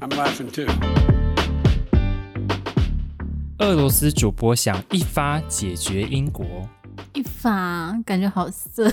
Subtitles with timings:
[0.00, 0.66] I'm laughing too.
[3.58, 6.68] 俄罗斯主播想一发解决英国，
[7.14, 8.90] 一发感觉好色。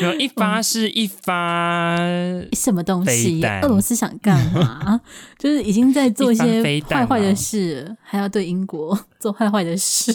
[0.00, 1.96] 没有一发是一发
[2.52, 3.44] 什么东西？
[3.62, 5.00] 俄罗斯想干嘛？
[5.38, 10.12] 就是已经在做一些坏坏的事，还要对英国做坏坏的事。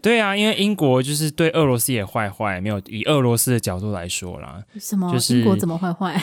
[0.00, 4.62] 对啊，因为英国就是对俄罗斯也坏坏，没有以俄罗斯的角度来说啦。
[4.80, 5.12] 什么？
[5.12, 6.20] 就是英国怎么坏坏？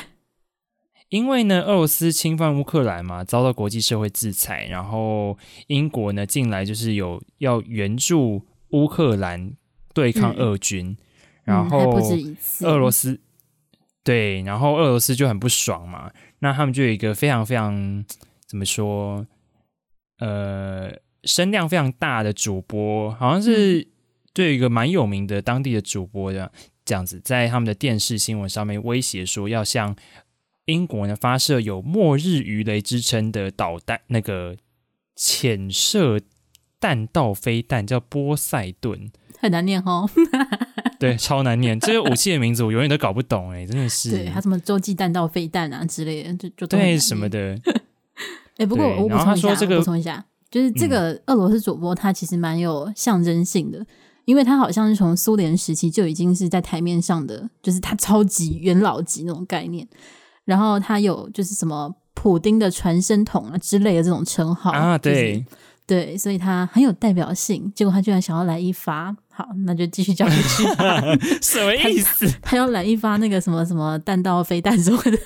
[1.09, 5.35] 因为呢，俄罗斯侵犯乌克兰嘛，遭到国际社会制裁，然后
[5.65, 9.53] 英国呢近来就是有要援助乌克兰
[9.93, 10.97] 对抗俄军，嗯、
[11.45, 11.99] 然后。
[12.61, 13.19] 俄罗斯
[14.03, 18.05] 对，然后俄罗斯就很不爽嘛，那他们就有一个非常非常
[18.47, 19.25] 怎么说，
[20.19, 20.91] 呃，
[21.23, 23.87] 声量非常大的主播，好像是
[24.31, 26.51] 对一个蛮有名的当地的主播这样
[26.85, 29.95] 这样子，在他们的电视新闻上面威胁说要向。
[30.69, 34.55] 英国呢发射有“末日鱼雷”之称的导弹，那个
[35.15, 36.19] 潜射
[36.79, 40.09] 弹道飞弹叫波塞顿，很难念哦。
[40.99, 41.79] 对，超难念。
[41.79, 44.11] 这个武器的名字我永远都搞不懂，哎，真的是。
[44.15, 47.57] 对，它什么洲际弹道飞弹啊之类的，就就对什么的。
[48.57, 53.87] 哎，不过我补充一下，这个、补充一下，就是这个俄罗斯主播他其实蛮有象征性的，嗯、
[54.25, 59.87] 因为他好像是从苏联时期就已经是在台面上的，就是他超级元老级那种概念。
[60.49, 65.45] 然后他有就是什么普丁的传声筒啊之类的这种称号啊，对、就是、
[65.85, 67.71] 对，所以他很有代表性。
[67.75, 70.63] 结果他居然想要来一发，好，那就继续交下去。
[71.39, 72.49] 什么意思他？
[72.49, 75.17] 他要来一发那个什么什么弹道飞弹什么的。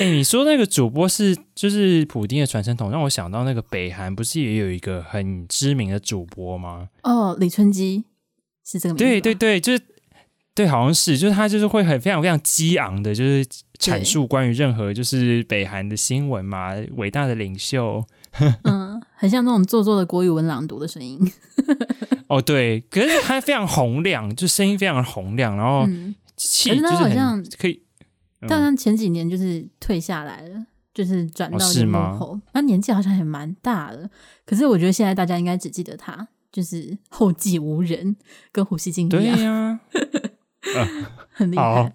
[0.00, 6.88] 哎、欸，你说那个主播是就是普丁的传声筒，让我想到那个北韩不是也有一个很知名的主播吗？
[7.02, 8.06] 哦，李春基
[8.64, 9.04] 是这个名字。
[9.04, 9.82] 对对对，就是。
[10.58, 13.46] 对，好像是，就是他就是会很非常非常激昂的，就是
[13.78, 18.04] 阐述关于任何就是北韩的新闻嘛，伟大的领袖，
[18.64, 21.16] 嗯，很像那种做作的国语文朗读的声音。
[22.26, 25.86] 哦，对，可是他非常洪亮，就声音非常洪亮，然后
[26.36, 27.80] 气就是好像可以，
[28.40, 34.10] 但他前几年就是退下来了，就是转到幕后，他年纪好像也蛮大的，
[34.44, 38.16] 可是我觉得现在大家应该只记得他就是后继无人，
[38.50, 39.36] 跟胡锡进一样。
[39.36, 39.80] 对呀、啊。
[40.84, 41.62] 嗯， 很厉害。
[41.62, 41.92] 好，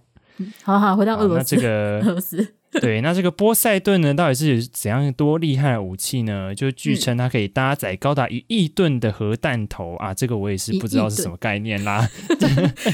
[0.63, 1.55] 好好，回到俄罗斯。
[1.55, 6.55] 那这个 俄罗斯， 对，那这个波塞顿呢，到底是怎样多厉害的武器呢？
[6.55, 10.11] 就据称它可以搭载高达一亿吨的核弹头啊！
[10.11, 12.09] 这个我也是不知道是什么概念啦。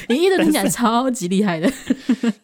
[0.10, 1.72] 一亿吨听起来超级厉害的，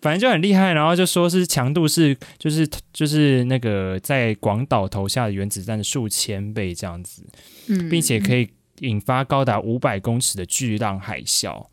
[0.02, 0.72] 反正就很厉害。
[0.72, 7.22] 然后就说是强度是就是就是那个在广岛投下的原子弹的数千倍这样子，
[7.68, 11.66] 嗯，并且可以引发高达五百公尺的巨浪海啸。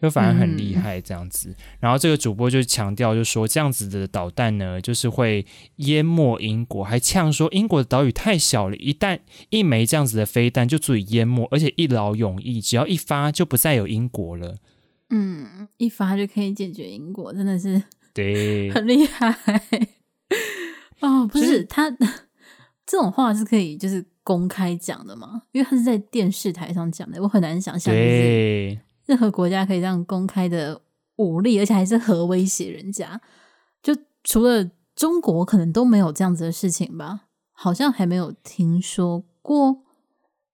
[0.00, 5.44] 就反而很厉害这样子，嗯、然后这个主播就强调，就说这样子的导弹呢，就是会
[5.76, 9.18] 淹没英国，还呛说英国的岛屿太小了，一旦
[9.50, 14.58] 一枚这样子的飞弹就足以淹没，而且一劳永逸，只要一发就不再有英国了。
[15.10, 17.82] 嗯，一发就可以解决英国，真的是
[18.14, 19.36] 对，很厉害。
[21.00, 21.90] 哦，不是他
[22.86, 25.42] 这种话是可以就是公开讲的吗？
[25.50, 27.92] 因为他是在电视台上讲的，我很难想象。
[27.92, 28.78] 对。
[29.08, 30.82] 任何国家可以这样公开的
[31.16, 33.18] 武力，而且还是核威胁人家，
[33.82, 37.22] 就除了中国，可能都没有这样子的事情吧？
[37.52, 39.78] 好像还没有听说过，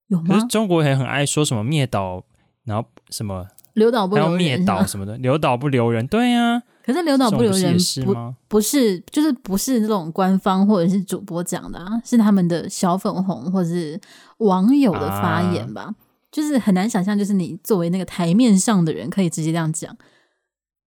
[0.06, 0.37] 有吗？
[0.37, 2.22] 可是中国也很爱说什么灭岛，
[2.62, 6.62] 然后什么留岛不留人，灭岛什么的，留岛不留人，对呀、啊。
[6.84, 7.76] 可是留岛不留人？
[8.04, 8.14] 不
[8.47, 14.00] 不是，就是不是这种官方或者是主播讲的啊，是他们的小粉红或者是
[14.38, 15.82] 网友的发言吧。
[15.82, 15.94] 啊
[16.34, 19.96] 就是很难想象，就是你作为那个台面上的人，可以直接这样讲，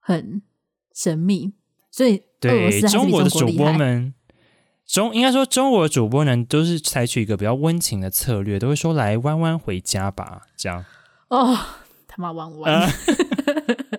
[0.01, 0.41] 很
[0.93, 1.53] 神秘。
[1.89, 2.23] 所以。
[2.39, 4.13] 对，中国的主播们，
[4.85, 10.85] 中应该说中国的主播呢，都是采取一个比较温情的策略，都会说来弯弯回家吧，这样。
[11.29, 11.57] 哦，
[12.07, 12.93] 他妈弯弯，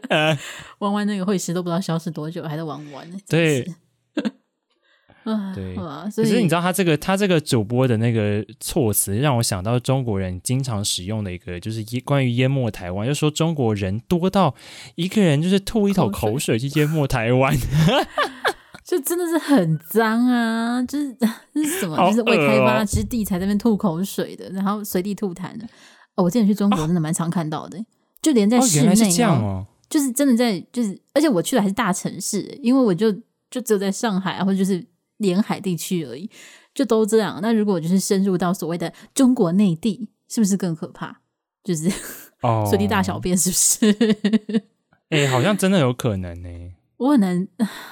[0.78, 3.18] 弯弯那个会师都不知道消失多久，还在弯弯呢。
[3.26, 3.66] 对。
[5.54, 14.54] 对，可是你知道他这个他这个主播的那个措辞，让我想到中国人经常使用的一个，就是关于淹没台湾，就说中国人多到
[14.94, 17.54] 一个人就是吐一口口水去淹没台湾，
[18.84, 20.82] 就真的是很脏啊！
[20.84, 21.14] 就是
[21.52, 21.96] 这是什么？
[22.08, 25.66] 就是未开发之地才在那边吐口水的，然后随地吐痰的。
[26.14, 27.78] 哦，我之前去中国真的蛮常看到的，
[28.22, 33.12] 就连在室内哦，就是真的在就是，而且我去的还是大城市，因为我就
[33.50, 34.84] 就只有在上海啊，或者就是。
[35.18, 36.30] 沿海地区而已，
[36.74, 37.38] 就都这样。
[37.42, 41.20] 那如果就是深入到所谓的中国内地，是不是更可怕？
[41.62, 41.90] 就是
[42.42, 44.66] 哦，随地大小便是不是？
[45.10, 46.74] 哎、欸，好像真的有可能呢、欸。
[46.96, 47.48] 我很难，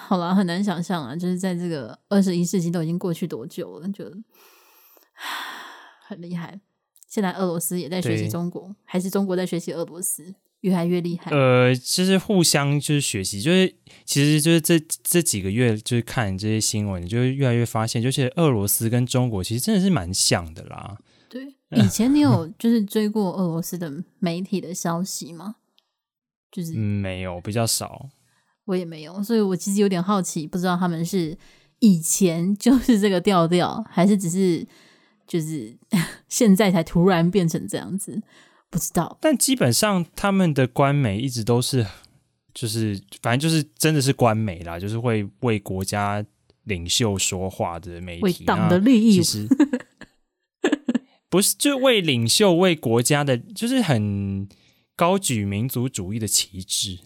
[0.06, 1.14] 好了，很难想象啊。
[1.14, 4.04] 就是在这个二十一世纪都已经过去多久了，就
[6.06, 6.60] 很厉害。
[7.06, 10.34] 现在俄罗斯也在学习中国，还是中国在学习俄罗斯？
[10.66, 11.30] 越来越厉害。
[11.30, 13.72] 呃，其实互相就是学习，就是
[14.04, 20.98] 其实就是这这几个月就是看这些新闻，就会越来越发现，就是俄罗斯跟中国其实真的是蛮像的啦。
[21.28, 25.54] 对，以前你有就是追过俄罗斯的媒体的消息吗？
[26.50, 28.08] 就是、嗯、没有，比较少。
[28.64, 31.38] 我也没有，所以我其实有点好奇，不知道他们是
[31.78, 34.66] 以前 就是这个调调，还是只是
[35.28, 35.76] 就是
[36.28, 38.20] 现在才突然变成这样子。
[38.76, 41.86] 不知道，但基本上他们的官媒一直都是，
[42.52, 46.22] 就是反正就是真的是官媒啦，就是会为国家
[46.64, 49.48] 领袖说话的媒体，为党的利益，其实。
[51.28, 54.48] 不是就为领袖、为国家的，就是很
[54.94, 56.98] 高举民族主义的旗帜。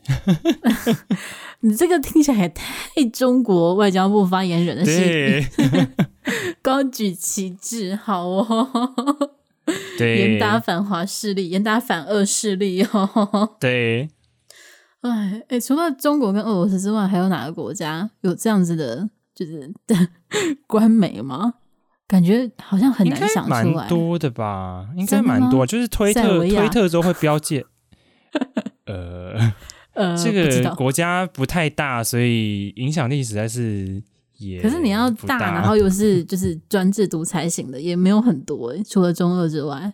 [1.60, 2.64] 你这个听起来也太
[3.12, 5.46] 中国外交部发言人的事，
[6.60, 9.36] 高举旗帜，好哦。
[9.98, 13.56] 对，严打反华势力，严打反俄势力 哦。
[13.60, 14.08] 对，
[15.00, 19.72] 哎哎，除了中国跟俄罗斯之外，还有哪个国家有这样子的，就是
[20.66, 21.54] 官媒吗？
[22.06, 23.64] 感觉好像很难想出来。
[23.64, 24.88] 蛮多的吧？
[24.96, 27.64] 应该蛮多，就是推特，推特之后会标记。
[28.86, 29.52] 呃
[29.94, 34.02] 呃，这个国家不太大，所以影响力实在是。
[34.62, 39.92] 可是你要大，大然后又是 就是专制独裁型的，也没有很多诶，除了中二之外，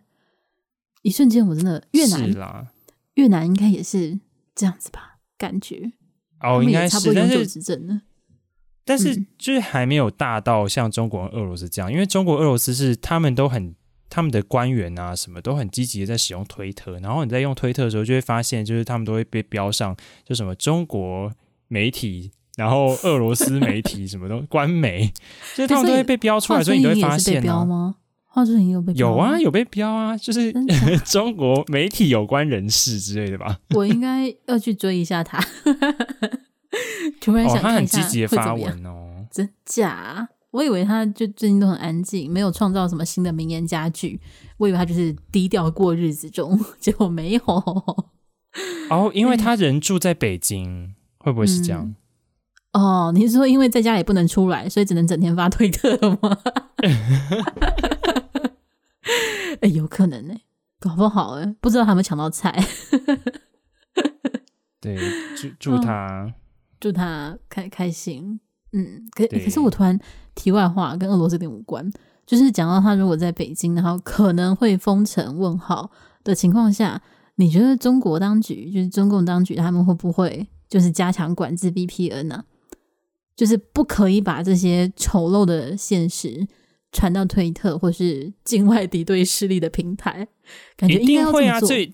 [1.03, 2.67] 一瞬间我真的越南啦，
[3.15, 4.21] 越南应该也是
[4.55, 5.19] 这样子吧？
[5.37, 5.93] 感觉
[6.41, 8.03] 哦，应该是，差不多永久执政了，
[8.85, 13.75] 但是就是还没有大到像中国、俄罗斯这样，因为中国、俄罗斯是他们都很
[14.09, 21.33] 他们的官员啊，什么都很积极的在使用推特，然后你在用推特的时候，就会发现就是他们都会被标上就什么中国
[21.67, 22.31] 媒体。
[22.57, 25.13] 然后俄罗斯媒体什么都官媒，
[25.55, 27.97] 就是他们都会被标出来，所以你都会发现吗？
[28.25, 30.53] 华春莹有被标有啊，有被标啊，就是
[31.07, 33.59] 中国媒体有关人士之类的吧。
[33.75, 35.39] 我应该要去追一下他。
[37.21, 40.29] 突然想哦，他很积极的发文哦，真假？
[40.51, 44.21] 我以为他就最近都很安静，没有创造什么新的名言佳句。
[44.59, 47.43] 我以为他就是低调过日子中，结果没有。
[48.91, 51.83] 哦，因为他人住在北京，会不会是这样？
[51.85, 51.97] 嗯
[52.77, 56.39] 哦，你是说因为在家里不能出来，所以只能整天发推特吗？
[59.61, 60.43] 哎、欸，有可能呢、欸，
[60.79, 62.53] 搞不好哎、欸，不知道他有没有抢到菜。
[64.79, 64.99] 对，
[65.37, 66.35] 祝祝他，哦、
[66.79, 68.39] 祝他开开心。
[68.73, 69.99] 嗯，可可是我突然
[70.35, 71.91] 题外话，跟俄罗斯有点无关，
[72.27, 75.91] 就是讲到他如果在北京，然后可能会封城问号
[76.23, 77.01] 的情况下，
[77.37, 82.45] 你觉得中国当局，就是中共当局，他们会不会就是加强管制 VPN 呢、啊？
[83.37, 86.49] 就是不可以把这些丑陋的现实
[86.91, 90.27] 传到推特或是境外敌对势力的平台，
[90.77, 91.93] 感觉应该会啊，这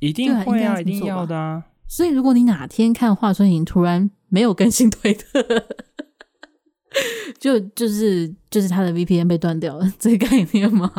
[0.00, 1.64] 一定会啊，一定要的啊。
[1.86, 5.40] 所以，如果你哪天看华春莹突然没有更新推特，
[7.38, 10.92] 就就是就是他的 VPN 被断掉了，这个概念吗？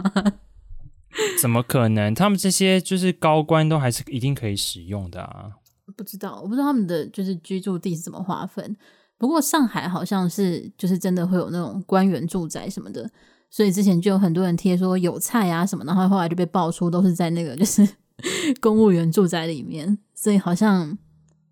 [1.41, 2.13] 怎么可能？
[2.13, 5.51] 他们这些就是高官都还是一定可以使用的啊。
[5.97, 8.75] 不知道，我不知道他们的就是居住地是怎么划分。
[9.17, 13.09] 不过上海好像是就是真的会有那种官员住宅什么的，
[13.49, 17.87] 所以之前就有很多人贴说有菜啊什么，然后后来就被爆出都是在那个就是
[18.59, 20.97] 公务员住宅里面，所以好像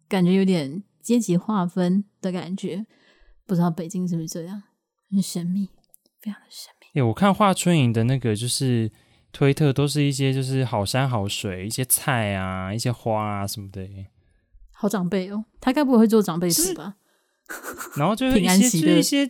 [0.08, 2.86] 感觉有点阶级划分的感觉。
[3.46, 4.64] 不知道北京是不是这样，
[5.12, 5.70] 很神秘，
[6.22, 6.88] 非常的神秘。
[6.88, 8.90] 哎、欸，我看华春莹的那个就是
[9.34, 13.86] 推特，都是一些就是好山好水，一些菜啊，一些花啊什么的。
[14.72, 16.96] 好长辈哦，他该不会会做长辈图吧？
[17.96, 19.28] 然后就是一些，就是一些，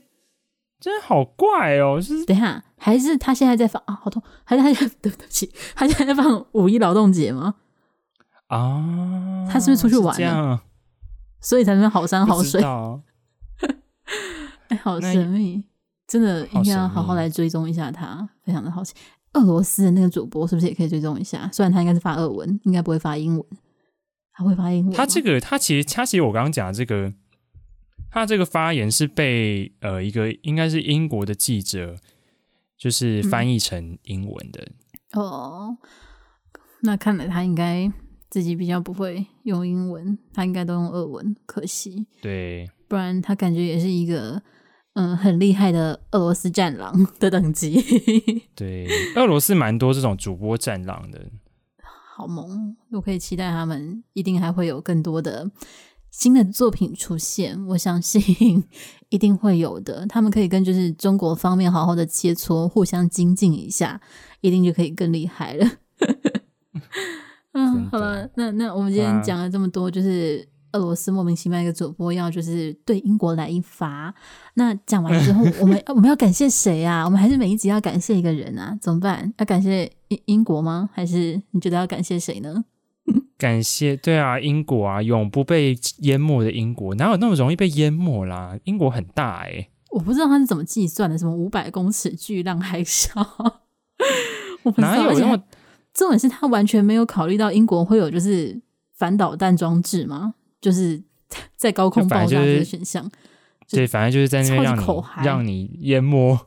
[0.80, 2.00] 真的好怪哦！
[2.02, 4.00] 就是等一下，还是他现在在放啊？
[4.02, 4.22] 好痛！
[4.44, 7.56] 还是他现在 对不起，他现在在放五一劳动节吗？
[8.48, 10.64] 啊，他是不是出去玩了？
[11.40, 12.62] 所以才能好山好水。
[14.70, 15.64] 哎，好神秘，
[16.08, 18.94] 真的应该要好好来追踪一下他，非常的好奇。
[19.34, 21.50] 俄罗斯的那个主播是不是也可以追踪一下？
[21.52, 23.46] 虽然他应该是发俄文，应该不会发英文，
[24.34, 24.96] 他会发英文。
[24.96, 27.14] 他这个，他其实，他其实我刚刚讲的这个。
[28.14, 31.98] 他这个发言是被呃一个应该是英国的记者，
[32.78, 34.62] 就是翻译成英文的。
[35.14, 35.78] 嗯、哦，
[36.84, 37.92] 那看来他应该
[38.30, 42.06] 自己比较不会用英文，他应该都用俄文，可惜。
[42.22, 44.44] 对，不然他感觉也是一个
[44.94, 47.82] 嗯很厉害的俄罗斯战狼的等级。
[48.54, 51.32] 对，俄罗斯蛮多这种主播战狼的，
[52.16, 55.50] 好萌，我可以期待他们一定还会有更多的
[56.14, 58.64] 新的作品出现，我相信
[59.10, 60.06] 一定会有的。
[60.06, 64.00] 他们可以跟就是中国方面好好的切磋，互相精进一下，
[64.40, 65.68] 一定就可以更厉害了。
[67.54, 74.14] 嗯，好了，那那我们今天讲了这么多，就是俄罗斯莫名其妙一个主播要就是对英国来一发。
[74.54, 77.04] 那讲完之后， 我们我们要感谢谁啊？
[77.04, 78.78] 我们还是每一集要感谢一个人啊？
[78.80, 79.34] 怎么办？
[79.40, 80.88] 要感谢英英国吗？
[80.94, 82.64] 还是你觉得要感谢谁呢？
[83.44, 88.58] 感谢，对啊，英国啊，永不被淹没的英国，哪有那么容易被淹没啦？
[88.64, 93.12] 英国很大哎、欸，我不知道他是怎么计算的，什么五百公尺巨浪海啸，
[94.78, 95.44] 哪有那么？
[95.94, 98.62] 重点是他完全没有考虑到英国会有就是
[98.96, 100.36] 反导弹装置吗？
[100.62, 101.04] 就是
[101.58, 103.12] 在高空爆炸这个选项，
[103.70, 106.40] 对，反正就是在那边让你让你淹没。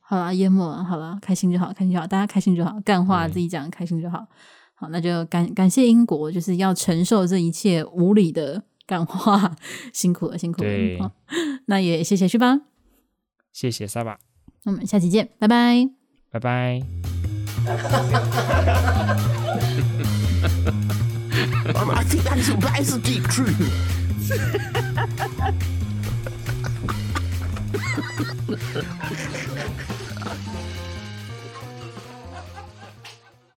[0.00, 4.26] 好啦，淹没了，好了，开心就好，开心就好，大家开心就好，干话自己讲，开心就好。
[4.82, 9.54] 好，那就感感谢英国，就是要承受这一切无理的 感化，
[9.92, 10.68] 辛苦了，辛苦了。
[10.68, 10.98] 对，
[11.66, 12.62] 那也谢谢去吧，
[13.52, 14.18] 谢谢沙巴，
[14.64, 15.88] 我们下期见，拜拜，
[16.32, 16.82] 拜拜。